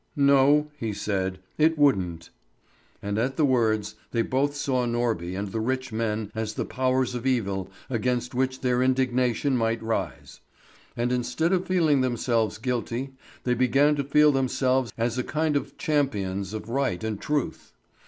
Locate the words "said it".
0.93-1.77